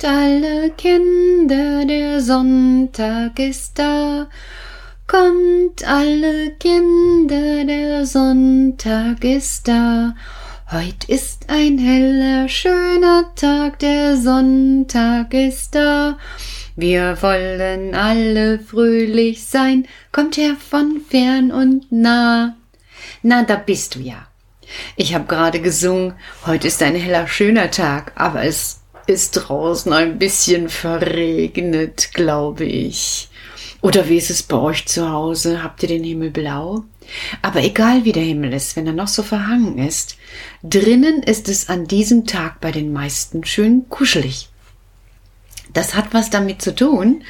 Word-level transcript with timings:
Kommt 0.00 0.14
alle 0.14 0.70
Kinder, 0.76 1.84
der 1.84 2.20
Sonntag 2.20 3.36
ist 3.40 3.80
da. 3.80 4.28
Kommt 5.08 5.84
alle 5.84 6.52
Kinder, 6.52 7.64
der 7.64 8.06
Sonntag 8.06 9.24
ist 9.24 9.66
da. 9.66 10.14
Heut 10.70 11.02
ist 11.08 11.46
ein 11.48 11.78
heller, 11.78 12.48
schöner 12.48 13.32
Tag, 13.34 13.80
der 13.80 14.16
Sonntag 14.16 15.34
ist 15.34 15.74
da. 15.74 16.16
Wir 16.76 17.20
wollen 17.20 17.96
alle 17.96 18.60
fröhlich 18.60 19.46
sein, 19.46 19.88
kommt 20.12 20.36
her 20.36 20.54
von 20.56 21.00
fern 21.10 21.50
und 21.50 21.90
nah. 21.90 22.54
Na, 23.22 23.42
da 23.42 23.56
bist 23.56 23.96
du 23.96 23.98
ja. 23.98 24.28
Ich 24.94 25.12
habe 25.12 25.24
gerade 25.24 25.60
gesungen, 25.60 26.14
heute 26.46 26.68
ist 26.68 26.80
ein 26.84 26.94
heller, 26.94 27.26
schöner 27.26 27.72
Tag, 27.72 28.12
aber 28.14 28.44
es 28.44 28.77
ist 29.08 29.32
draußen 29.32 29.92
ein 29.92 30.18
bisschen 30.18 30.68
verregnet, 30.68 32.10
glaube 32.12 32.64
ich. 32.64 33.30
Oder 33.80 34.08
wie 34.08 34.18
ist 34.18 34.28
es 34.28 34.42
bei 34.42 34.56
euch 34.56 34.86
zu 34.86 35.10
Hause? 35.10 35.62
Habt 35.62 35.82
ihr 35.82 35.88
den 35.88 36.04
Himmel 36.04 36.30
blau? 36.30 36.84
Aber 37.40 37.62
egal 37.62 38.04
wie 38.04 38.12
der 38.12 38.22
Himmel 38.22 38.52
ist, 38.52 38.76
wenn 38.76 38.86
er 38.86 38.92
noch 38.92 39.08
so 39.08 39.22
verhangen 39.22 39.78
ist, 39.78 40.16
drinnen 40.62 41.22
ist 41.22 41.48
es 41.48 41.70
an 41.70 41.86
diesem 41.86 42.26
Tag 42.26 42.60
bei 42.60 42.70
den 42.70 42.92
meisten 42.92 43.44
schön 43.44 43.88
kuschelig. 43.88 44.50
Das 45.72 45.94
hat 45.94 46.12
was 46.12 46.28
damit 46.28 46.60
zu 46.60 46.74
tun, 46.74 47.24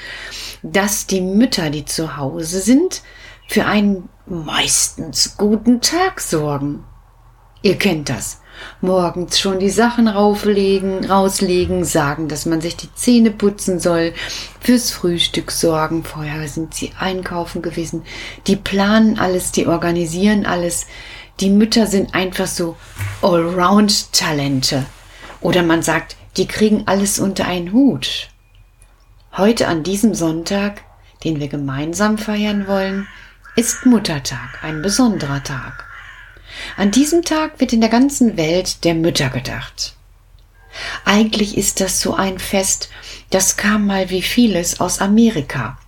dass 0.62 1.06
die 1.06 1.20
Mütter, 1.20 1.70
die 1.70 1.84
zu 1.84 2.16
Hause 2.16 2.60
sind, 2.60 3.02
für 3.46 3.66
einen 3.66 4.08
meistens 4.26 5.36
guten 5.36 5.80
Tag 5.80 6.20
sorgen. 6.20 6.84
Ihr 7.62 7.76
kennt 7.76 8.08
das. 8.08 8.40
Morgens 8.80 9.38
schon 9.38 9.58
die 9.58 9.70
Sachen 9.70 10.08
rauflegen, 10.08 11.04
rauslegen, 11.04 11.84
sagen, 11.84 12.28
dass 12.28 12.46
man 12.46 12.60
sich 12.60 12.76
die 12.76 12.92
Zähne 12.94 13.30
putzen 13.30 13.80
soll, 13.80 14.12
fürs 14.60 14.90
Frühstück 14.90 15.50
sorgen. 15.50 16.04
Vorher 16.04 16.46
sind 16.48 16.74
sie 16.74 16.92
einkaufen 16.98 17.62
gewesen. 17.62 18.02
Die 18.46 18.56
planen 18.56 19.18
alles, 19.18 19.52
die 19.52 19.66
organisieren 19.66 20.46
alles. 20.46 20.86
Die 21.40 21.50
Mütter 21.50 21.86
sind 21.86 22.14
einfach 22.14 22.46
so 22.46 22.76
Allround-Talente. 23.22 24.86
Oder 25.40 25.62
man 25.62 25.82
sagt, 25.82 26.16
die 26.36 26.46
kriegen 26.46 26.84
alles 26.86 27.18
unter 27.18 27.46
einen 27.46 27.72
Hut. 27.72 28.28
Heute 29.36 29.68
an 29.68 29.82
diesem 29.82 30.14
Sonntag, 30.14 30.82
den 31.24 31.40
wir 31.40 31.48
gemeinsam 31.48 32.18
feiern 32.18 32.66
wollen, 32.66 33.06
ist 33.56 33.86
Muttertag, 33.86 34.62
ein 34.62 34.82
besonderer 34.82 35.42
Tag. 35.42 35.87
An 36.76 36.90
diesem 36.90 37.22
Tag 37.22 37.60
wird 37.60 37.72
in 37.72 37.80
der 37.80 37.90
ganzen 37.90 38.36
Welt 38.36 38.84
der 38.84 38.94
Mütter 38.94 39.30
gedacht. 39.30 39.94
Eigentlich 41.04 41.56
ist 41.56 41.80
das 41.80 42.00
so 42.00 42.14
ein 42.14 42.38
Fest, 42.38 42.90
das 43.30 43.56
kam 43.56 43.86
mal 43.86 44.10
wie 44.10 44.22
vieles 44.22 44.80
aus 44.80 45.00
Amerika. 45.00 45.78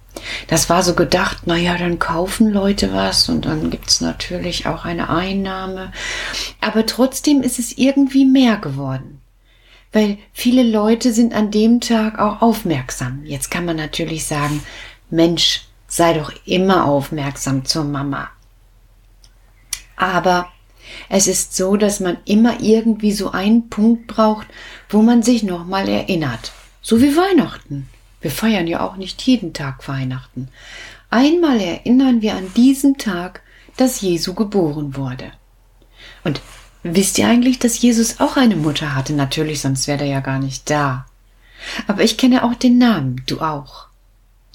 Das 0.48 0.68
war 0.68 0.82
so 0.82 0.94
gedacht, 0.94 1.42
na 1.46 1.56
ja, 1.56 1.78
dann 1.78 1.98
kaufen 1.98 2.50
Leute 2.50 2.92
was 2.92 3.28
und 3.28 3.46
dann 3.46 3.70
gibt's 3.70 4.00
natürlich 4.00 4.66
auch 4.66 4.84
eine 4.84 5.08
Einnahme. 5.08 5.92
Aber 6.60 6.84
trotzdem 6.86 7.42
ist 7.42 7.58
es 7.58 7.78
irgendwie 7.78 8.24
mehr 8.24 8.56
geworden. 8.56 9.20
Weil 9.92 10.18
viele 10.32 10.62
Leute 10.62 11.12
sind 11.12 11.34
an 11.34 11.50
dem 11.50 11.80
Tag 11.80 12.18
auch 12.18 12.42
aufmerksam. 12.42 13.24
Jetzt 13.24 13.50
kann 13.50 13.64
man 13.64 13.76
natürlich 13.76 14.26
sagen, 14.26 14.62
Mensch, 15.10 15.62
sei 15.88 16.12
doch 16.12 16.32
immer 16.44 16.84
aufmerksam 16.84 17.64
zur 17.64 17.84
Mama. 17.84 18.30
Aber 19.96 20.48
es 21.08 21.26
ist 21.26 21.56
so, 21.56 21.76
dass 21.76 22.00
man 22.00 22.18
immer 22.24 22.60
irgendwie 22.60 23.12
so 23.12 23.30
einen 23.30 23.68
Punkt 23.68 24.06
braucht, 24.06 24.46
wo 24.88 25.02
man 25.02 25.22
sich 25.22 25.42
nochmal 25.42 25.88
erinnert. 25.88 26.52
So 26.82 27.00
wie 27.00 27.16
Weihnachten. 27.16 27.88
Wir 28.20 28.30
feiern 28.30 28.66
ja 28.66 28.86
auch 28.86 28.96
nicht 28.96 29.22
jeden 29.22 29.52
Tag 29.52 29.86
Weihnachten. 29.88 30.48
Einmal 31.10 31.60
erinnern 31.60 32.22
wir 32.22 32.34
an 32.34 32.52
diesen 32.54 32.98
Tag, 32.98 33.42
dass 33.76 34.00
Jesu 34.00 34.34
geboren 34.34 34.96
wurde. 34.96 35.32
Und 36.22 36.40
wisst 36.82 37.18
ihr 37.18 37.26
eigentlich, 37.26 37.58
dass 37.58 37.80
Jesus 37.80 38.20
auch 38.20 38.36
eine 38.36 38.56
Mutter 38.56 38.94
hatte? 38.94 39.12
Natürlich, 39.12 39.60
sonst 39.60 39.88
wäre 39.88 40.04
er 40.04 40.10
ja 40.10 40.20
gar 40.20 40.38
nicht 40.38 40.68
da. 40.70 41.06
Aber 41.86 42.02
ich 42.02 42.16
kenne 42.16 42.44
auch 42.44 42.54
den 42.54 42.78
Namen. 42.78 43.22
Du 43.26 43.40
auch. 43.40 43.86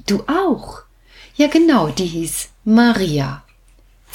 Du 0.08 0.24
auch. 0.28 0.82
Ja, 1.36 1.48
genau, 1.48 1.90
die 1.90 2.06
hieß 2.06 2.50
Maria 2.64 3.45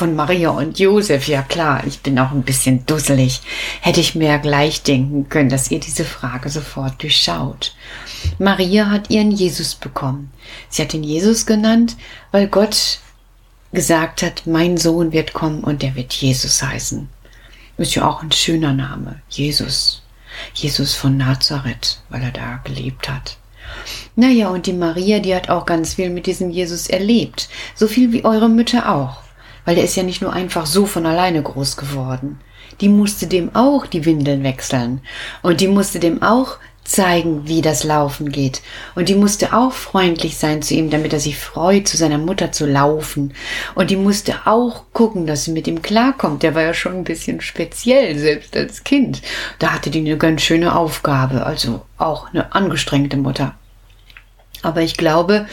von 0.01 0.17
Maria 0.17 0.49
und 0.49 0.79
Josef, 0.79 1.29
ja 1.29 1.43
klar, 1.43 1.87
ich 1.87 2.01
bin 2.01 2.19
auch 2.19 2.31
ein 2.31 2.43
bisschen 2.43 2.87
dusselig. 2.87 3.43
Hätte 3.83 4.01
ich 4.01 4.15
mir 4.15 4.39
gleich 4.39 4.83
denken 4.83 5.29
können, 5.29 5.51
dass 5.51 5.71
ihr 5.71 5.79
diese 5.79 6.07
Frage 6.07 6.49
sofort 6.49 7.03
durchschaut. 7.03 7.75
Maria 8.39 8.89
hat 8.89 9.11
ihren 9.11 9.31
Jesus 9.31 9.75
bekommen. 9.75 10.33
Sie 10.71 10.81
hat 10.81 10.95
ihn 10.95 11.03
Jesus 11.03 11.45
genannt, 11.45 11.99
weil 12.31 12.49
Gott 12.49 13.01
gesagt 13.75 14.23
hat, 14.23 14.47
mein 14.47 14.79
Sohn 14.79 15.13
wird 15.13 15.35
kommen 15.35 15.63
und 15.63 15.83
der 15.83 15.95
wird 15.97 16.15
Jesus 16.15 16.63
heißen. 16.63 17.07
Ist 17.77 17.95
ja 17.95 18.09
auch 18.09 18.23
ein 18.23 18.33
schöner 18.33 18.73
Name. 18.73 19.21
Jesus. 19.29 20.03
Jesus 20.55 20.95
von 20.95 21.19
Nazareth, 21.19 22.01
weil 22.09 22.23
er 22.23 22.31
da 22.31 22.59
gelebt 22.65 23.07
hat. 23.07 23.37
Naja, 24.17 24.49
und 24.49 24.65
die 24.65 24.73
Maria, 24.73 25.19
die 25.19 25.35
hat 25.35 25.51
auch 25.51 25.67
ganz 25.67 25.93
viel 25.97 26.09
mit 26.09 26.25
diesem 26.25 26.49
Jesus 26.49 26.89
erlebt. 26.89 27.51
So 27.75 27.87
viel 27.87 28.13
wie 28.13 28.25
eure 28.25 28.49
Mütter 28.49 28.91
auch 28.91 29.19
weil 29.71 29.77
der 29.77 29.85
ist 29.85 29.95
ja 29.95 30.03
nicht 30.03 30.21
nur 30.21 30.33
einfach 30.33 30.67
so 30.67 30.85
von 30.85 31.07
alleine 31.07 31.41
groß 31.41 31.77
geworden. 31.77 32.41
Die 32.81 32.89
musste 32.89 33.29
dem 33.29 33.55
auch 33.55 33.87
die 33.87 34.05
Windeln 34.05 34.43
wechseln 34.43 35.01
und 35.43 35.61
die 35.61 35.69
musste 35.69 36.01
dem 36.01 36.25
auch 36.25 36.57
zeigen, 36.83 37.47
wie 37.47 37.63
das 37.63 37.85
Laufen 37.85 38.33
geht. 38.33 38.63
Und 38.97 39.09
die 39.09 39.15
musste 39.15 39.53
auch 39.53 39.71
freundlich 39.71 40.39
sein 40.39 40.61
zu 40.61 40.75
ihm, 40.75 40.91
damit 40.91 41.13
er 41.13 41.21
sich 41.21 41.39
freut, 41.39 41.87
zu 41.87 41.97
seiner 41.97 42.19
Mutter 42.19 42.51
zu 42.51 42.67
laufen. 42.67 43.33
Und 43.77 43.91
die 43.91 43.97
musste 43.97 44.45
auch 44.45 44.87
gucken, 44.93 45.29
dass 45.29 45.45
sie 45.45 45.53
mit 45.53 45.69
ihm 45.69 45.83
klarkommt. 45.83 46.43
Der 46.43 46.57
war 46.57 46.63
ja 46.63 46.75
schon 46.75 46.97
ein 46.97 47.05
bisschen 47.05 47.41
speziell, 47.41 48.19
selbst 48.19 48.57
als 48.57 48.83
Kind. 48.83 49.23
Da 49.61 49.73
hatte 49.73 49.91
die 49.91 50.01
eine 50.01 50.19
ganz 50.19 50.43
schöne 50.43 50.75
Aufgabe, 50.75 51.47
also 51.47 51.83
auch 51.97 52.31
eine 52.31 52.57
angestrengte 52.57 53.19
Mutter. 53.19 53.55
Aber 54.63 54.83
ich 54.83 54.97
glaube, 54.97 55.47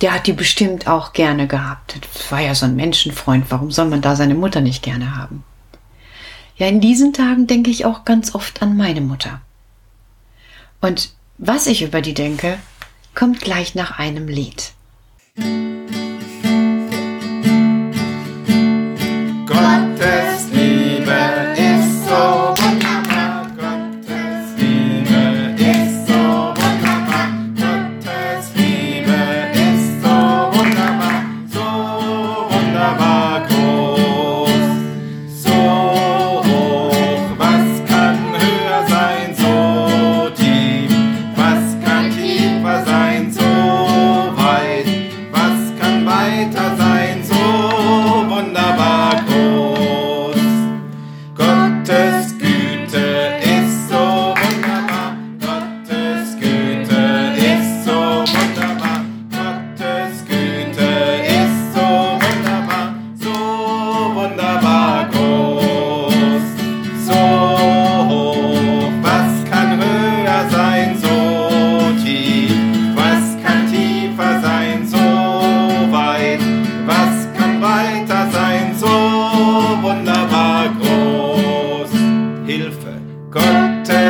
der 0.00 0.12
hat 0.12 0.26
die 0.26 0.32
bestimmt 0.32 0.86
auch 0.86 1.12
gerne 1.12 1.46
gehabt. 1.46 1.98
Das 2.00 2.30
war 2.30 2.40
ja 2.40 2.54
so 2.54 2.66
ein 2.66 2.76
Menschenfreund. 2.76 3.46
Warum 3.50 3.70
soll 3.70 3.86
man 3.86 4.02
da 4.02 4.16
seine 4.16 4.34
Mutter 4.34 4.60
nicht 4.60 4.82
gerne 4.82 5.16
haben? 5.16 5.44
Ja, 6.56 6.68
in 6.68 6.80
diesen 6.80 7.12
Tagen 7.12 7.46
denke 7.46 7.70
ich 7.70 7.84
auch 7.84 8.04
ganz 8.04 8.34
oft 8.34 8.62
an 8.62 8.76
meine 8.76 9.00
Mutter. 9.00 9.40
Und 10.80 11.10
was 11.38 11.66
ich 11.66 11.82
über 11.82 12.00
die 12.00 12.14
denke, 12.14 12.58
kommt 13.14 13.40
gleich 13.40 13.74
nach 13.74 13.98
einem 13.98 14.28
Lied. 14.28 14.72
Gott, 19.46 20.23
difficult 83.34 83.84
time. 83.86 84.03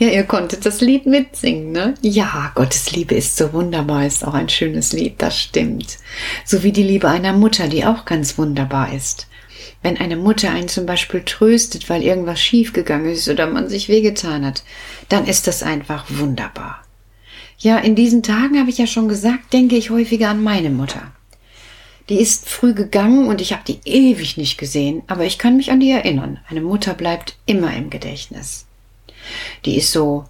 Ja, 0.00 0.08
ihr 0.08 0.22
konntet 0.22 0.64
das 0.64 0.80
Lied 0.80 1.06
mitsingen, 1.06 1.72
ne? 1.72 1.94
Ja, 2.02 2.52
Gottes 2.54 2.92
Liebe 2.92 3.16
ist 3.16 3.36
so 3.36 3.52
wunderbar, 3.52 4.06
ist 4.06 4.24
auch 4.24 4.34
ein 4.34 4.48
schönes 4.48 4.92
Lied, 4.92 5.14
das 5.18 5.36
stimmt. 5.36 5.98
So 6.44 6.62
wie 6.62 6.70
die 6.70 6.84
Liebe 6.84 7.08
einer 7.08 7.32
Mutter, 7.32 7.66
die 7.66 7.84
auch 7.84 8.04
ganz 8.04 8.38
wunderbar 8.38 8.92
ist. 8.94 9.26
Wenn 9.82 9.96
eine 9.96 10.16
Mutter 10.16 10.50
einen 10.50 10.68
zum 10.68 10.86
Beispiel 10.86 11.22
tröstet, 11.22 11.90
weil 11.90 12.04
irgendwas 12.04 12.40
schiefgegangen 12.40 13.10
ist 13.10 13.28
oder 13.28 13.48
man 13.48 13.68
sich 13.68 13.88
wehgetan 13.88 14.46
hat, 14.46 14.62
dann 15.08 15.26
ist 15.26 15.48
das 15.48 15.64
einfach 15.64 16.04
wunderbar. 16.08 16.84
Ja, 17.58 17.78
in 17.78 17.96
diesen 17.96 18.22
Tagen 18.22 18.60
habe 18.60 18.70
ich 18.70 18.78
ja 18.78 18.86
schon 18.86 19.08
gesagt, 19.08 19.52
denke 19.52 19.76
ich 19.76 19.90
häufiger 19.90 20.28
an 20.28 20.44
meine 20.44 20.70
Mutter. 20.70 21.10
Die 22.08 22.20
ist 22.20 22.48
früh 22.48 22.72
gegangen 22.72 23.26
und 23.26 23.40
ich 23.40 23.52
habe 23.52 23.64
die 23.66 23.80
ewig 23.84 24.36
nicht 24.36 24.58
gesehen, 24.58 25.02
aber 25.08 25.24
ich 25.24 25.38
kann 25.38 25.56
mich 25.56 25.72
an 25.72 25.80
die 25.80 25.90
erinnern. 25.90 26.38
Eine 26.48 26.60
Mutter 26.60 26.94
bleibt 26.94 27.36
immer 27.46 27.76
im 27.76 27.90
Gedächtnis. 27.90 28.67
Die 29.64 29.76
ist 29.76 29.92
so, 29.92 30.24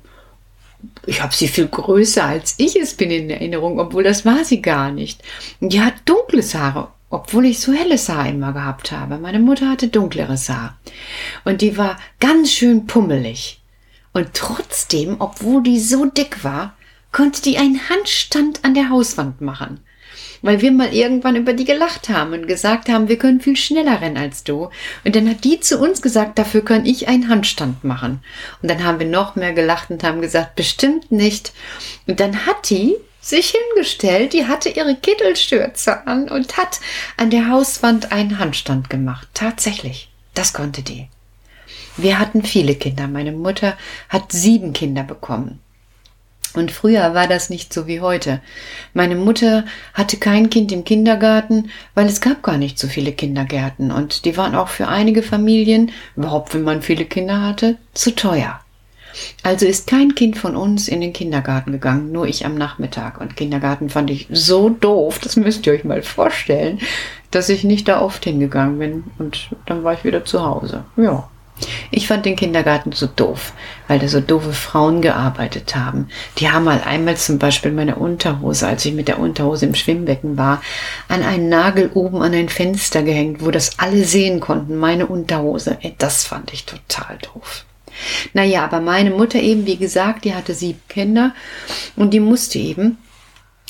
ich 1.06 1.22
habe 1.22 1.34
sie 1.34 1.48
viel 1.48 1.68
größer 1.68 2.24
als 2.24 2.54
ich 2.58 2.76
es 2.76 2.94
bin 2.94 3.10
in 3.10 3.30
Erinnerung, 3.30 3.78
obwohl 3.78 4.02
das 4.02 4.24
war 4.24 4.44
sie 4.44 4.62
gar 4.62 4.90
nicht. 4.90 5.22
Die 5.60 5.80
hat 5.80 5.94
dunkles 6.04 6.54
Haare, 6.54 6.88
obwohl 7.10 7.46
ich 7.46 7.60
so 7.60 7.72
helles 7.72 8.08
Haar 8.08 8.28
immer 8.28 8.52
gehabt 8.52 8.92
habe. 8.92 9.18
Meine 9.18 9.40
Mutter 9.40 9.68
hatte 9.68 9.88
dunkleres 9.88 10.48
Haar. 10.48 10.78
Und 11.44 11.62
die 11.62 11.76
war 11.76 11.98
ganz 12.20 12.52
schön 12.52 12.86
pummelig. 12.86 13.60
Und 14.12 14.34
trotzdem, 14.34 15.16
obwohl 15.18 15.62
die 15.62 15.80
so 15.80 16.06
dick 16.06 16.44
war, 16.44 16.74
konnte 17.12 17.42
die 17.42 17.58
einen 17.58 17.88
Handstand 17.88 18.64
an 18.64 18.74
der 18.74 18.90
Hauswand 18.90 19.40
machen 19.40 19.80
weil 20.42 20.60
wir 20.60 20.72
mal 20.72 20.92
irgendwann 20.92 21.36
über 21.36 21.52
die 21.52 21.64
gelacht 21.64 22.08
haben 22.08 22.32
und 22.32 22.46
gesagt 22.46 22.88
haben, 22.88 23.08
wir 23.08 23.18
können 23.18 23.40
viel 23.40 23.56
schneller 23.56 24.00
rennen 24.00 24.16
als 24.16 24.44
du. 24.44 24.70
Und 25.04 25.16
dann 25.16 25.28
hat 25.28 25.44
die 25.44 25.60
zu 25.60 25.78
uns 25.78 26.02
gesagt, 26.02 26.38
dafür 26.38 26.64
kann 26.64 26.86
ich 26.86 27.08
einen 27.08 27.28
Handstand 27.28 27.84
machen. 27.84 28.20
Und 28.62 28.70
dann 28.70 28.84
haben 28.84 28.98
wir 28.98 29.06
noch 29.06 29.36
mehr 29.36 29.52
gelacht 29.52 29.90
und 29.90 30.02
haben 30.04 30.20
gesagt, 30.20 30.56
bestimmt 30.56 31.10
nicht. 31.10 31.52
Und 32.06 32.20
dann 32.20 32.46
hat 32.46 32.70
die 32.70 32.96
sich 33.20 33.54
hingestellt, 33.74 34.32
die 34.32 34.46
hatte 34.46 34.70
ihre 34.70 34.96
Kittelstürze 34.96 36.06
an 36.06 36.28
und 36.28 36.56
hat 36.56 36.80
an 37.16 37.30
der 37.30 37.48
Hauswand 37.48 38.12
einen 38.12 38.38
Handstand 38.38 38.90
gemacht. 38.90 39.28
Tatsächlich. 39.34 40.10
Das 40.34 40.52
konnte 40.52 40.82
die. 40.82 41.08
Wir 41.96 42.18
hatten 42.18 42.44
viele 42.44 42.76
Kinder. 42.76 43.08
Meine 43.08 43.32
Mutter 43.32 43.76
hat 44.08 44.30
sieben 44.30 44.72
Kinder 44.72 45.02
bekommen. 45.02 45.58
Und 46.54 46.70
früher 46.70 47.14
war 47.14 47.26
das 47.26 47.50
nicht 47.50 47.72
so 47.72 47.86
wie 47.86 48.00
heute. 48.00 48.40
Meine 48.94 49.16
Mutter 49.16 49.64
hatte 49.94 50.16
kein 50.16 50.50
Kind 50.50 50.72
im 50.72 50.84
Kindergarten, 50.84 51.70
weil 51.94 52.06
es 52.06 52.20
gab 52.20 52.42
gar 52.42 52.58
nicht 52.58 52.78
so 52.78 52.88
viele 52.88 53.12
Kindergärten 53.12 53.90
und 53.90 54.24
die 54.24 54.36
waren 54.36 54.54
auch 54.54 54.68
für 54.68 54.88
einige 54.88 55.22
Familien, 55.22 55.92
überhaupt 56.16 56.54
wenn 56.54 56.62
man 56.62 56.82
viele 56.82 57.04
Kinder 57.04 57.42
hatte, 57.42 57.76
zu 57.94 58.14
teuer. 58.14 58.60
Also 59.42 59.66
ist 59.66 59.86
kein 59.86 60.14
Kind 60.14 60.36
von 60.36 60.56
uns 60.56 60.88
in 60.88 61.00
den 61.00 61.12
Kindergarten 61.12 61.72
gegangen, 61.72 62.12
nur 62.12 62.26
ich 62.26 62.44
am 62.44 62.54
Nachmittag. 62.54 63.20
Und 63.20 63.36
Kindergarten 63.36 63.88
fand 63.88 64.10
ich 64.10 64.28
so 64.30 64.68
doof, 64.68 65.18
das 65.18 65.36
müsst 65.36 65.66
ihr 65.66 65.72
euch 65.72 65.84
mal 65.84 66.02
vorstellen, 66.02 66.78
dass 67.30 67.48
ich 67.48 67.64
nicht 67.64 67.88
da 67.88 68.00
oft 68.00 68.24
hingegangen 68.24 68.78
bin 68.78 69.04
und 69.18 69.50
dann 69.66 69.84
war 69.84 69.94
ich 69.94 70.04
wieder 70.04 70.24
zu 70.24 70.44
Hause. 70.44 70.84
Ja. 70.96 71.28
Ich 71.90 72.06
fand 72.06 72.26
den 72.26 72.36
Kindergarten 72.36 72.92
so 72.92 73.06
doof, 73.06 73.52
weil 73.86 73.98
da 73.98 74.08
so 74.08 74.20
doofe 74.20 74.52
Frauen 74.52 75.02
gearbeitet 75.02 75.74
haben. 75.74 76.08
Die 76.38 76.50
haben 76.50 76.64
mal 76.64 76.82
einmal 76.82 77.16
zum 77.16 77.38
Beispiel 77.38 77.72
meine 77.72 77.96
Unterhose, 77.96 78.66
als 78.66 78.84
ich 78.84 78.94
mit 78.94 79.08
der 79.08 79.18
Unterhose 79.18 79.66
im 79.66 79.74
Schwimmbecken 79.74 80.36
war, 80.36 80.62
an 81.08 81.22
einen 81.22 81.48
Nagel 81.48 81.90
oben 81.94 82.22
an 82.22 82.34
ein 82.34 82.48
Fenster 82.48 83.02
gehängt, 83.02 83.44
wo 83.44 83.50
das 83.50 83.78
alle 83.78 84.04
sehen 84.04 84.40
konnten, 84.40 84.76
meine 84.76 85.06
Unterhose. 85.06 85.78
Das 85.98 86.24
fand 86.24 86.52
ich 86.52 86.66
total 86.66 87.18
doof. 87.18 87.64
Naja, 88.32 88.64
aber 88.64 88.80
meine 88.80 89.10
Mutter 89.10 89.40
eben, 89.40 89.66
wie 89.66 89.76
gesagt, 89.76 90.24
die 90.24 90.34
hatte 90.34 90.54
sieben 90.54 90.82
Kinder 90.88 91.34
und 91.96 92.14
die 92.14 92.20
musste 92.20 92.58
eben 92.58 92.98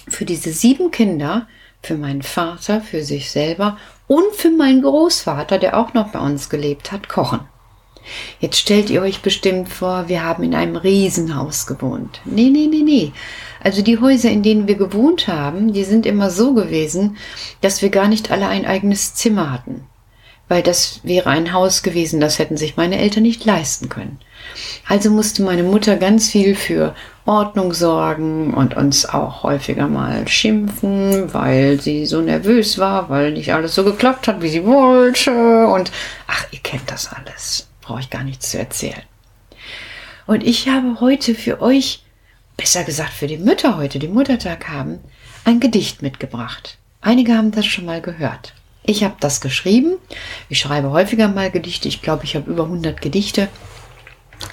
für 0.09 0.25
diese 0.25 0.53
sieben 0.53 0.91
Kinder, 0.91 1.47
für 1.83 1.97
meinen 1.97 2.23
Vater, 2.23 2.81
für 2.81 3.03
sich 3.05 3.31
selber 3.31 3.79
und 4.07 4.35
für 4.35 4.51
meinen 4.51 4.83
Großvater, 4.83 5.59
der 5.59 5.79
auch 5.79 5.95
noch 5.95 6.09
bei 6.09 6.19
uns 6.19 6.51
gelebt 6.51 6.93
hat, 6.93 7.09
kochen. 7.09 7.41
Jetzt 8.41 8.59
stellt 8.59 8.91
ihr 8.91 9.03
euch 9.03 9.23
bestimmt 9.23 9.69
vor, 9.69 10.09
wir 10.09 10.25
haben 10.25 10.43
in 10.43 10.55
einem 10.55 10.77
Riesenhaus 10.77 11.67
gewohnt. 11.67 12.21
Nee, 12.25 12.51
nee, 12.51 12.69
nee, 12.71 12.83
nee. 12.83 13.13
Also 13.63 13.83
die 13.83 13.99
Häuser, 13.99 14.31
in 14.31 14.43
denen 14.43 14.69
wir 14.69 14.77
gewohnt 14.77 15.29
haben, 15.29 15.73
die 15.73 15.85
sind 15.85 16.07
immer 16.07 16.31
so 16.31 16.55
gewesen, 16.55 17.17
dass 17.61 17.83
wir 17.83 17.91
gar 17.91 18.09
nicht 18.09 18.31
alle 18.31 18.47
ein 18.47 18.67
eigenes 18.67 19.15
Zimmer 19.15 19.53
hatten. 19.53 19.85
Weil 20.47 20.63
das 20.63 21.01
wäre 21.03 21.29
ein 21.29 21.53
Haus 21.53 21.83
gewesen, 21.83 22.21
das 22.21 22.39
hätten 22.39 22.57
sich 22.57 22.77
meine 22.77 22.99
Eltern 22.99 23.25
nicht 23.25 23.45
leisten 23.45 23.89
können. 23.91 24.19
Also 24.87 25.11
musste 25.11 25.43
meine 25.43 25.63
Mutter 25.63 25.97
ganz 25.97 26.31
viel 26.31 26.55
für 26.55 26.95
Ordnung 27.27 27.75
sorgen 27.75 28.55
und 28.55 28.75
uns 28.75 29.05
auch 29.07 29.43
häufiger 29.43 29.89
mal 29.89 30.27
schimpfen, 30.27 31.35
weil 31.35 31.79
sie 31.81 32.07
so 32.07 32.23
nervös 32.23 32.79
war, 32.79 33.11
weil 33.11 33.33
nicht 33.33 33.53
alles 33.53 33.75
so 33.75 33.85
geklappt 33.85 34.29
hat, 34.29 34.41
wie 34.41 34.49
sie 34.49 34.65
wollte. 34.65 35.67
Und 35.67 35.93
ach, 36.27 36.47
ihr 36.51 36.61
kennt 36.61 36.91
das 36.91 37.11
alles 37.13 37.69
brauche 37.89 38.01
ich 38.01 38.11
gar 38.11 38.23
nichts 38.23 38.51
zu 38.51 38.59
erzählen. 38.59 39.03
Und 40.27 40.45
ich 40.45 40.69
habe 40.69 41.01
heute 41.01 41.35
für 41.35 41.63
euch, 41.63 42.03
besser 42.59 42.85
gesagt 42.85 43.15
für 43.15 43.27
die 43.27 43.39
Mütter 43.39 43.79
heute, 43.79 43.99
die 43.99 44.09
Muttertag 44.09 44.69
haben, 44.69 44.99
ein 45.45 45.59
Gedicht 45.59 46.03
mitgebracht. 46.03 46.77
Einige 47.01 47.35
haben 47.35 47.51
das 47.51 47.65
schon 47.65 47.87
mal 47.87 48.03
gehört. 48.03 48.53
Ich 48.85 49.05
habe 49.05 49.17
das 49.21 49.41
geschrieben. 49.41 49.95
Ich 50.51 50.59
schreibe 50.59 50.91
häufiger 50.91 51.29
mal 51.29 51.51
Gedichte. 51.51 51.89
Ich 51.89 52.03
glaube, 52.03 52.25
ich 52.25 52.37
habe 52.37 52.51
über 52.51 52.65
100 52.65 53.01
Gedichte. 53.01 53.49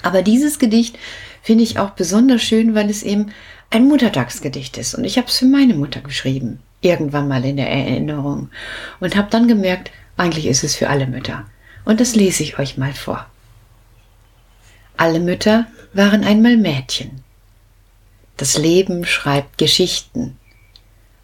Aber 0.02 0.22
dieses 0.22 0.58
Gedicht 0.58 0.98
finde 1.42 1.64
ich 1.64 1.78
auch 1.78 1.90
besonders 1.90 2.42
schön, 2.42 2.74
weil 2.74 2.88
es 2.88 3.02
eben 3.02 3.32
ein 3.68 3.86
Muttertagsgedicht 3.86 4.78
ist. 4.78 4.94
Und 4.94 5.04
ich 5.04 5.18
habe 5.18 5.28
es 5.28 5.38
für 5.38 5.44
meine 5.44 5.74
Mutter 5.74 6.00
geschrieben. 6.00 6.60
Irgendwann 6.80 7.28
mal 7.28 7.44
in 7.44 7.58
der 7.58 7.70
Erinnerung. 7.70 8.48
Und 8.98 9.14
habe 9.14 9.28
dann 9.30 9.46
gemerkt, 9.46 9.90
eigentlich 10.16 10.46
ist 10.46 10.64
es 10.64 10.74
für 10.74 10.88
alle 10.88 11.06
Mütter 11.06 11.44
und 11.86 12.00
das 12.00 12.14
lese 12.14 12.42
ich 12.42 12.58
euch 12.58 12.76
mal 12.76 12.92
vor. 12.92 13.24
Alle 14.98 15.20
Mütter 15.20 15.66
waren 15.94 16.24
einmal 16.24 16.58
Mädchen. 16.58 17.22
Das 18.36 18.58
Leben 18.58 19.06
schreibt 19.06 19.56
Geschichten. 19.56 20.36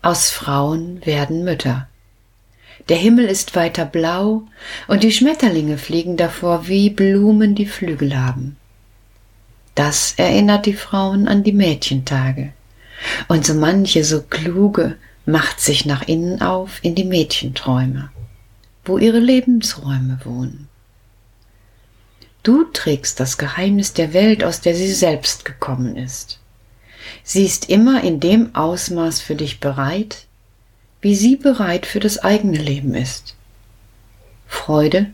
Aus 0.00 0.30
Frauen 0.30 1.04
werden 1.04 1.44
Mütter. 1.44 1.88
Der 2.88 2.96
Himmel 2.96 3.26
ist 3.26 3.54
weiter 3.54 3.84
blau 3.84 4.44
und 4.88 5.02
die 5.02 5.12
Schmetterlinge 5.12 5.78
fliegen 5.78 6.16
davor 6.16 6.68
wie 6.68 6.90
Blumen, 6.90 7.54
die 7.54 7.66
Flügel 7.66 8.18
haben. 8.18 8.56
Das 9.74 10.14
erinnert 10.16 10.66
die 10.66 10.74
Frauen 10.74 11.28
an 11.28 11.42
die 11.42 11.52
Mädchentage. 11.52 12.52
Und 13.28 13.44
so 13.44 13.54
manche 13.54 14.04
so 14.04 14.22
kluge 14.22 14.96
macht 15.26 15.60
sich 15.60 15.86
nach 15.86 16.02
innen 16.06 16.40
auf 16.40 16.78
in 16.82 16.94
die 16.94 17.04
Mädchenträume 17.04 18.10
wo 18.84 18.98
ihre 18.98 19.18
Lebensräume 19.18 20.20
wohnen. 20.24 20.68
Du 22.42 22.64
trägst 22.64 23.20
das 23.20 23.38
Geheimnis 23.38 23.92
der 23.92 24.12
Welt, 24.12 24.42
aus 24.42 24.60
der 24.60 24.74
sie 24.74 24.92
selbst 24.92 25.44
gekommen 25.44 25.96
ist. 25.96 26.40
Sie 27.22 27.44
ist 27.44 27.68
immer 27.68 28.02
in 28.02 28.18
dem 28.18 28.54
Ausmaß 28.54 29.20
für 29.20 29.36
dich 29.36 29.60
bereit, 29.60 30.26
wie 31.00 31.14
sie 31.14 31.36
bereit 31.36 31.86
für 31.86 32.00
das 32.00 32.18
eigene 32.18 32.58
Leben 32.58 32.94
ist. 32.94 33.36
Freude, 34.46 35.12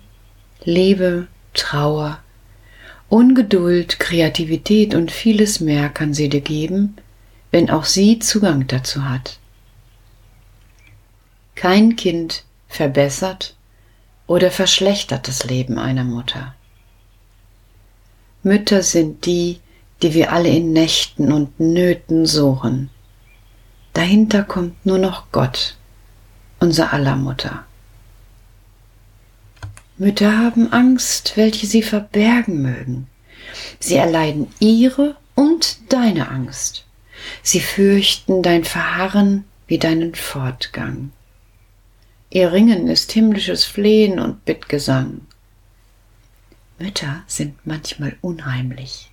Liebe, 0.64 1.28
Trauer, 1.54 2.20
Ungeduld, 3.08 3.98
Kreativität 3.98 4.94
und 4.94 5.10
vieles 5.10 5.60
mehr 5.60 5.88
kann 5.88 6.12
sie 6.14 6.28
dir 6.28 6.42
geben, 6.42 6.96
wenn 7.50 7.70
auch 7.70 7.84
sie 7.84 8.18
Zugang 8.18 8.66
dazu 8.66 9.08
hat. 9.08 9.38
Kein 11.54 11.96
Kind 11.96 12.44
verbessert 12.68 13.54
oder 14.28 14.52
verschlechtert 14.52 15.26
das 15.26 15.44
Leben 15.44 15.78
einer 15.78 16.04
Mutter. 16.04 16.54
Mütter 18.44 18.85
sind 18.85 19.26
die, 19.26 19.58
die 20.02 20.14
wir 20.14 20.32
alle 20.32 20.50
in 20.50 20.73
Nächten 20.73 21.32
und 21.32 21.58
Nöten 21.58 22.25
suchen. 22.26 22.90
Dahinter 23.94 24.44
kommt 24.44 24.87
nur 24.87 24.99
noch 24.99 25.32
Gott, 25.32 25.76
unser 26.61 26.92
aller 26.92 27.16
Mutter. 27.16 27.64
Mütter 29.97 30.38
haben 30.38 30.73
Angst, 30.73 31.32
welche 31.37 31.66
sie 31.66 31.82
verbergen 31.82 32.62
mögen. 32.62 33.08
Sie 33.80 33.97
erleiden 33.97 34.47
ihre 34.61 35.16
und 35.35 35.92
deine 35.92 36.28
Angst. 36.28 36.85
Sie 37.42 37.61
fürchten 37.61 38.42
dein 38.42 38.62
Verharren 38.62 39.44
wie 39.66 39.78
deinen 39.78 40.14
Fortgang. 40.14 41.11
Ihr 42.30 42.52
Ringen 42.52 42.88
ist 42.88 43.12
himmlisches 43.12 43.64
Flehen 43.64 44.18
und 44.18 44.44
Bittgesang. 44.44 45.23
Mütter 46.78 47.23
sind 47.26 47.54
manchmal 47.64 48.16
unheimlich. 48.20 49.11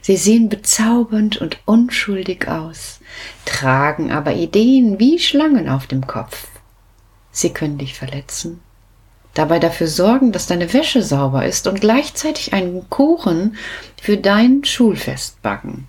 Sie 0.00 0.16
sehen 0.16 0.48
bezaubernd 0.48 1.38
und 1.38 1.58
unschuldig 1.64 2.46
aus, 2.46 3.00
tragen 3.44 4.12
aber 4.12 4.34
Ideen 4.34 5.00
wie 5.00 5.18
Schlangen 5.18 5.68
auf 5.68 5.88
dem 5.88 6.06
Kopf. 6.06 6.46
Sie 7.32 7.50
können 7.50 7.78
dich 7.78 7.94
verletzen, 7.94 8.60
dabei 9.34 9.58
dafür 9.58 9.88
sorgen, 9.88 10.30
dass 10.30 10.46
deine 10.46 10.72
Wäsche 10.72 11.02
sauber 11.02 11.44
ist 11.44 11.66
und 11.66 11.80
gleichzeitig 11.80 12.52
einen 12.52 12.88
Kuchen 12.88 13.56
für 14.00 14.16
dein 14.16 14.64
Schulfest 14.64 15.42
backen. 15.42 15.88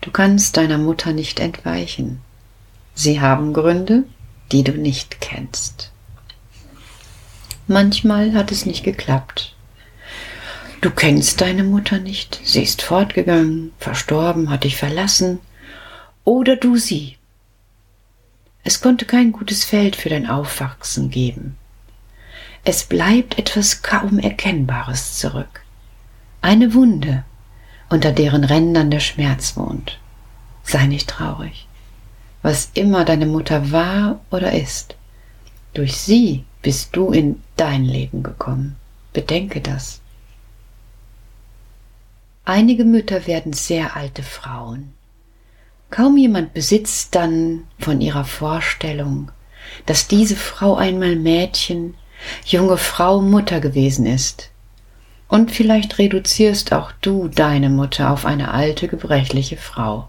Du 0.00 0.10
kannst 0.10 0.56
deiner 0.56 0.78
Mutter 0.78 1.12
nicht 1.12 1.38
entweichen. 1.38 2.22
Sie 2.94 3.20
haben 3.20 3.52
Gründe, 3.52 4.04
die 4.50 4.64
du 4.64 4.72
nicht 4.72 5.20
kennst. 5.20 5.90
Manchmal 7.68 8.34
hat 8.34 8.50
es 8.50 8.66
nicht 8.66 8.82
geklappt. 8.84 9.54
Du 10.80 10.90
kennst 10.90 11.40
deine 11.40 11.62
Mutter 11.62 12.00
nicht, 12.00 12.40
sie 12.42 12.62
ist 12.62 12.82
fortgegangen, 12.82 13.72
verstorben, 13.78 14.50
hat 14.50 14.64
dich 14.64 14.76
verlassen, 14.76 15.38
oder 16.24 16.56
du 16.56 16.76
sie. 16.76 17.16
Es 18.64 18.80
konnte 18.80 19.04
kein 19.04 19.32
gutes 19.32 19.64
Feld 19.64 19.96
für 19.96 20.08
dein 20.08 20.28
Aufwachsen 20.28 21.10
geben. 21.10 21.56
Es 22.64 22.84
bleibt 22.84 23.38
etwas 23.38 23.82
kaum 23.82 24.18
Erkennbares 24.18 25.18
zurück. 25.18 25.62
Eine 26.40 26.74
Wunde, 26.74 27.24
unter 27.88 28.12
deren 28.12 28.44
Rändern 28.44 28.90
der 28.90 29.00
Schmerz 29.00 29.56
wohnt. 29.56 29.98
Sei 30.64 30.86
nicht 30.86 31.08
traurig. 31.08 31.66
Was 32.42 32.70
immer 32.74 33.04
deine 33.04 33.26
Mutter 33.26 33.70
war 33.70 34.20
oder 34.30 34.52
ist, 34.52 34.96
durch 35.74 35.96
sie 35.96 36.44
bist 36.60 36.94
du 36.96 37.10
in 37.12 37.42
dein 37.56 37.84
Leben 37.84 38.22
gekommen. 38.22 38.76
Bedenke 39.12 39.60
das. 39.60 40.00
Einige 42.44 42.84
Mütter 42.84 43.26
werden 43.26 43.52
sehr 43.52 43.94
alte 43.96 44.22
Frauen. 44.22 44.92
Kaum 45.90 46.16
jemand 46.16 46.54
besitzt 46.54 47.14
dann 47.14 47.64
von 47.78 48.00
ihrer 48.00 48.24
Vorstellung, 48.24 49.30
dass 49.86 50.08
diese 50.08 50.36
Frau 50.36 50.74
einmal 50.74 51.16
Mädchen, 51.16 51.94
junge 52.44 52.78
Frau 52.78 53.20
Mutter 53.20 53.60
gewesen 53.60 54.06
ist. 54.06 54.50
Und 55.28 55.50
vielleicht 55.50 55.98
reduzierst 55.98 56.72
auch 56.72 56.92
du 57.00 57.28
deine 57.28 57.70
Mutter 57.70 58.10
auf 58.10 58.26
eine 58.26 58.52
alte, 58.52 58.88
gebrechliche 58.88 59.56
Frau. 59.56 60.08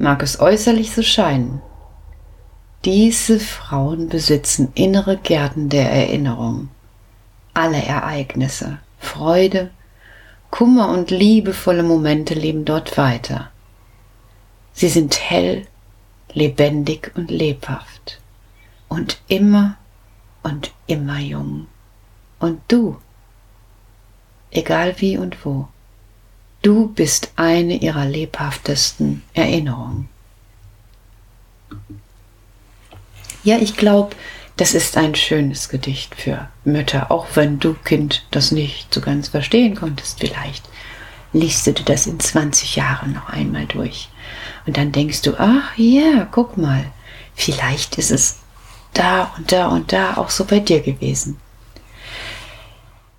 Mag 0.00 0.22
es 0.22 0.40
äußerlich 0.40 0.92
so 0.92 1.02
scheinen. 1.02 1.60
Diese 2.86 3.38
Frauen 3.38 4.08
besitzen 4.08 4.72
innere 4.74 5.18
Gärten 5.18 5.68
der 5.68 5.92
Erinnerung. 5.92 6.70
Alle 7.52 7.82
Ereignisse, 7.84 8.78
Freude, 8.98 9.70
Kummer 10.50 10.88
und 10.88 11.10
liebevolle 11.10 11.82
Momente 11.82 12.32
leben 12.32 12.64
dort 12.64 12.96
weiter. 12.96 13.50
Sie 14.72 14.88
sind 14.88 15.20
hell, 15.20 15.66
lebendig 16.32 17.12
und 17.14 17.30
lebhaft 17.30 18.22
und 18.88 19.20
immer 19.28 19.76
und 20.42 20.72
immer 20.86 21.18
jung. 21.18 21.66
Und 22.38 22.62
du, 22.68 22.96
egal 24.50 24.94
wie 24.96 25.18
und 25.18 25.44
wo, 25.44 25.68
du 26.62 26.88
bist 26.88 27.32
eine 27.36 27.76
ihrer 27.76 28.04
lebhaftesten 28.04 29.22
Erinnerungen. 29.34 30.08
Ja, 33.42 33.56
ich 33.58 33.76
glaube, 33.76 34.14
das 34.56 34.74
ist 34.74 34.98
ein 34.98 35.14
schönes 35.14 35.70
Gedicht 35.70 36.14
für 36.14 36.48
Mütter, 36.64 37.10
auch 37.10 37.26
wenn 37.34 37.58
du 37.58 37.72
Kind 37.72 38.26
das 38.30 38.52
nicht 38.52 38.92
so 38.92 39.00
ganz 39.00 39.28
verstehen 39.28 39.74
konntest 39.74 40.20
vielleicht. 40.20 40.68
Liest 41.32 41.66
du 41.66 41.72
das 41.72 42.06
in 42.06 42.20
20 42.20 42.76
Jahren 42.76 43.14
noch 43.14 43.30
einmal 43.30 43.64
durch. 43.66 44.10
Und 44.66 44.76
dann 44.76 44.92
denkst 44.92 45.22
du, 45.22 45.34
ach 45.38 45.76
ja, 45.76 46.28
guck 46.30 46.58
mal, 46.58 46.84
vielleicht 47.34 47.96
ist 47.96 48.10
es 48.10 48.40
da 48.92 49.32
und 49.38 49.50
da 49.52 49.68
und 49.68 49.92
da 49.92 50.16
auch 50.18 50.28
so 50.28 50.44
bei 50.44 50.60
dir 50.60 50.80
gewesen. 50.80 51.38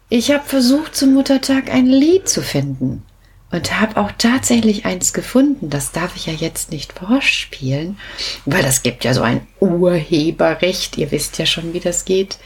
Ich 0.10 0.30
habe 0.30 0.44
versucht, 0.44 0.96
zum 0.96 1.14
Muttertag 1.14 1.72
ein 1.72 1.88
Lied 1.88 2.28
zu 2.28 2.44
finden 2.44 3.04
und 3.52 3.80
habe 3.80 3.98
auch 3.98 4.12
tatsächlich 4.18 4.86
eins 4.86 5.14
gefunden. 5.14 5.70
Das 5.70 5.92
darf 5.92 6.16
ich 6.16 6.26
ja 6.26 6.34
jetzt 6.34 6.72
nicht 6.72 6.94
vorspielen, 6.94 7.98
weil 8.46 8.64
das 8.64 8.84
gibt 8.84 9.04
ja 9.04 9.14
so 9.14 9.22
ein 9.22 9.46
Urheberrecht. 9.60 10.98
Ihr 10.98 11.12
wisst 11.12 11.38
ja 11.38 11.46
schon, 11.46 11.74
wie 11.74 11.80
das 11.80 12.06
geht. 12.06 12.38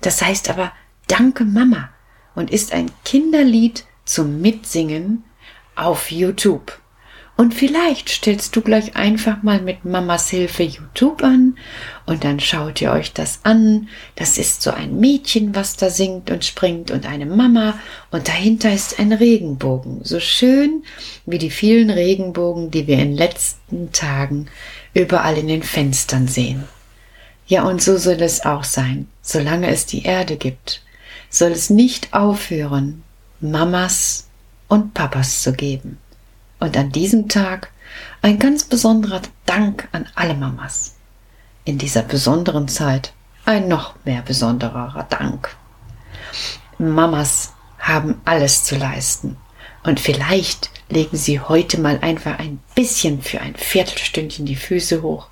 Das 0.00 0.22
heißt 0.22 0.50
aber 0.50 0.72
Danke 1.06 1.44
Mama 1.44 1.90
und 2.34 2.50
ist 2.50 2.72
ein 2.72 2.90
Kinderlied 3.04 3.84
zum 4.06 4.40
Mitsingen 4.40 5.24
auf 5.76 6.10
YouTube. 6.10 6.80
Und 7.36 7.52
vielleicht 7.52 8.10
stellst 8.10 8.54
du 8.54 8.60
gleich 8.60 8.94
einfach 8.94 9.42
mal 9.42 9.60
mit 9.60 9.84
Mamas 9.84 10.28
Hilfe 10.30 10.62
YouTube 10.62 11.24
an 11.24 11.58
und 12.06 12.22
dann 12.22 12.38
schaut 12.38 12.80
ihr 12.80 12.92
euch 12.92 13.12
das 13.12 13.40
an. 13.42 13.88
Das 14.14 14.38
ist 14.38 14.62
so 14.62 14.70
ein 14.70 15.00
Mädchen, 15.00 15.52
was 15.52 15.74
da 15.74 15.90
singt 15.90 16.30
und 16.30 16.44
springt 16.44 16.92
und 16.92 17.06
eine 17.06 17.26
Mama 17.26 17.76
und 18.12 18.28
dahinter 18.28 18.72
ist 18.72 19.00
ein 19.00 19.12
Regenbogen. 19.12 20.04
So 20.04 20.20
schön 20.20 20.84
wie 21.26 21.38
die 21.38 21.50
vielen 21.50 21.90
Regenbogen, 21.90 22.70
die 22.70 22.86
wir 22.86 22.98
in 23.00 23.10
den 23.10 23.16
letzten 23.16 23.90
Tagen 23.90 24.46
überall 24.92 25.36
in 25.36 25.48
den 25.48 25.64
Fenstern 25.64 26.28
sehen. 26.28 26.64
Ja, 27.48 27.64
und 27.64 27.82
so 27.82 27.98
soll 27.98 28.22
es 28.22 28.44
auch 28.44 28.62
sein. 28.62 29.08
Solange 29.22 29.68
es 29.68 29.86
die 29.86 30.04
Erde 30.04 30.36
gibt, 30.36 30.82
soll 31.30 31.50
es 31.50 31.68
nicht 31.68 32.14
aufhören, 32.14 33.02
Mamas 33.40 34.28
und 34.68 34.94
Papas 34.94 35.42
zu 35.42 35.52
geben. 35.52 35.98
Und 36.64 36.78
an 36.78 36.90
diesem 36.92 37.28
Tag 37.28 37.70
ein 38.22 38.38
ganz 38.38 38.64
besonderer 38.64 39.20
Dank 39.44 39.86
an 39.92 40.08
alle 40.14 40.32
Mamas. 40.32 40.94
In 41.66 41.76
dieser 41.76 42.00
besonderen 42.00 42.68
Zeit 42.68 43.12
ein 43.44 43.68
noch 43.68 43.96
mehr 44.06 44.22
besonderer 44.22 45.06
Dank. 45.10 45.54
Mamas 46.78 47.52
haben 47.78 48.22
alles 48.24 48.64
zu 48.64 48.76
leisten. 48.76 49.36
Und 49.82 50.00
vielleicht 50.00 50.70
legen 50.88 51.18
Sie 51.18 51.38
heute 51.38 51.78
mal 51.78 51.98
einfach 52.00 52.38
ein 52.38 52.60
bisschen 52.74 53.20
für 53.20 53.42
ein 53.42 53.56
Viertelstündchen 53.56 54.46
die 54.46 54.56
Füße 54.56 55.02
hoch 55.02 55.28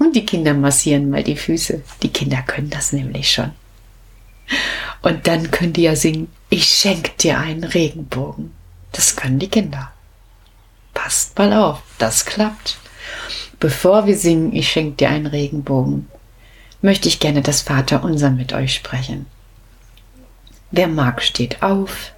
und 0.00 0.16
die 0.16 0.26
Kinder 0.26 0.52
massieren 0.52 1.10
mal 1.10 1.22
die 1.22 1.36
Füße. 1.36 1.80
Die 2.02 2.12
Kinder 2.12 2.42
können 2.42 2.70
das 2.70 2.92
nämlich 2.92 3.30
schon. 3.30 3.52
Und 5.00 5.28
dann 5.28 5.52
können 5.52 5.74
die 5.74 5.82
ja 5.82 5.94
singen, 5.94 6.26
ich 6.50 6.64
schenk 6.64 7.18
dir 7.18 7.38
einen 7.38 7.62
Regenbogen. 7.62 8.50
Das 8.90 9.14
können 9.14 9.38
die 9.38 9.48
Kinder. 9.48 9.91
Passt 10.94 11.38
mal 11.38 11.52
auf, 11.52 11.82
das 11.98 12.24
klappt. 12.24 12.78
Bevor 13.60 14.06
wir 14.06 14.16
singen, 14.16 14.52
ich 14.54 14.70
schenke 14.70 14.96
dir 14.96 15.08
einen 15.08 15.26
Regenbogen, 15.26 16.08
möchte 16.80 17.08
ich 17.08 17.20
gerne 17.20 17.42
das 17.42 17.62
Vaterunser 17.62 18.30
mit 18.30 18.52
euch 18.52 18.74
sprechen. 18.74 19.26
Wer 20.70 20.88
mag, 20.88 21.22
steht 21.22 21.62
auf. 21.62 22.12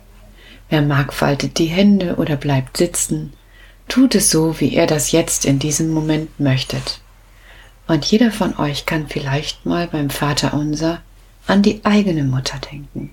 Wer 0.71 0.83
mag, 0.83 1.13
faltet 1.13 1.59
die 1.59 1.67
Hände 1.67 2.17
oder 2.17 2.37
bleibt 2.37 2.77
sitzen. 2.77 3.35
Tut 3.89 4.15
es 4.15 4.31
so, 4.31 4.59
wie 4.61 4.69
ihr 4.69 4.87
das 4.87 5.13
jetzt 5.13 5.45
in 5.45 5.59
diesem 5.59 5.91
Moment 5.91 6.41
möchtet. 6.41 7.01
Und 7.87 8.05
jeder 8.07 8.31
von 8.31 8.57
euch 8.59 8.87
kann 8.87 9.09
vielleicht 9.09 9.67
mal 9.67 9.87
beim 9.87 10.09
Vaterunser 10.09 11.03
an 11.47 11.63
die 11.63 11.85
eigene 11.85 12.25
Mutter 12.25 12.59
denken. 12.59 13.11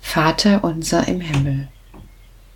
Vater 0.00 0.64
unser 0.64 1.06
im 1.06 1.20
Himmel 1.20 1.68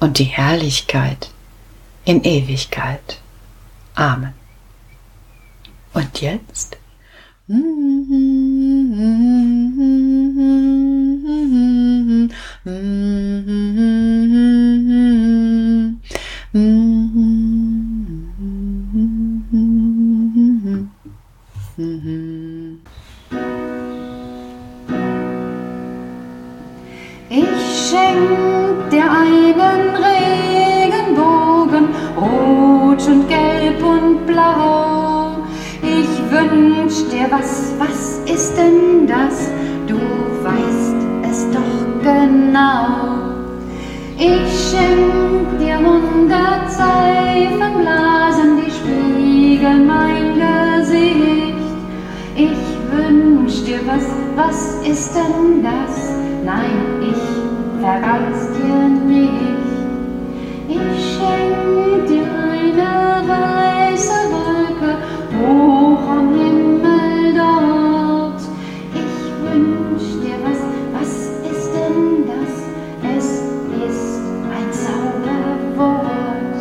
und 0.00 0.18
die 0.18 0.24
Herrlichkeit 0.24 1.30
in 2.04 2.22
Ewigkeit. 2.24 3.20
Amen. 3.94 4.34
Und 5.92 6.20
jetzt? 6.20 6.76
Ich 7.48 7.54
was, 54.48 54.88
ist 54.88 55.14
denn 55.14 55.62
das? 55.62 56.12
Nein, 56.44 57.02
ich 57.02 57.80
verrat's 57.80 58.48
dir 58.56 58.88
nicht. 58.88 59.66
Ich 60.68 61.16
schenk 61.16 62.06
dir 62.06 62.28
eine 62.52 63.28
weiße 63.28 64.20
Wolke 64.32 64.90
hoch 65.38 66.08
am 66.08 66.28
Himmel 66.34 67.34
dort. 67.36 68.40
Ich 68.94 69.16
wünsch 69.42 70.08
dir 70.22 70.38
was, 70.44 70.60
was 70.96 71.12
ist 71.50 71.70
denn 71.74 72.24
das? 72.32 72.52
Es 73.16 73.28
ist 73.86 74.20
ein 74.56 74.68
Zauberwort. 74.72 76.56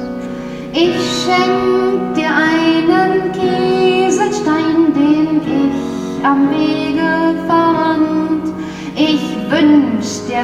Ich 0.73 0.97
schenk 1.23 2.15
dir 2.15 2.31
einen 2.35 3.31
Kieselstein, 3.31 4.93
den 4.93 5.41
ich 5.41 6.25
am 6.25 6.49
Wege 6.49 7.46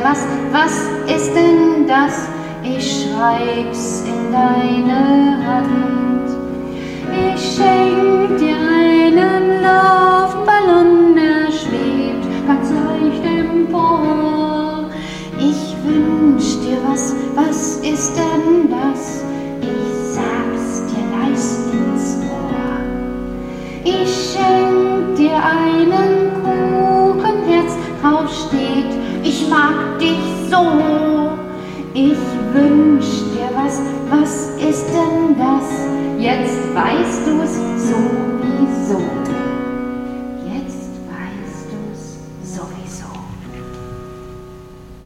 was, 0.03 0.27
was 0.51 0.73
ist 1.07 1.33
denn 1.33 1.87
das? 1.87 2.27
Ich 2.63 3.03
schreib's 3.03 4.03
in 4.05 4.31
deine 4.31 5.39
Hand. 5.45 6.29
Ich 7.09 7.55
schenk 7.55 8.37
dir 8.37 8.55
einen 8.55 9.63
Luftballon, 9.63 11.15
der 11.15 11.51
schwebt 11.51 12.27
ganz 12.47 12.69
leicht 12.69 13.23
empor. 13.25 14.89
Ich 15.39 15.75
wünsch 15.85 16.59
dir 16.59 16.77
was, 16.87 17.15
was 17.35 17.77
ist 17.77 18.13
denn 18.17 18.69
das? 18.69 19.23
Ich 19.61 20.15
sag's 20.15 20.83
dir 20.91 21.05
leis 21.17 21.59
ins 21.71 22.17
Ohr. 22.29 22.51
Ich 23.83 24.33
schenk 24.33 25.15
dir 25.15 25.35
einen 25.35 25.92
Ich 32.55 32.82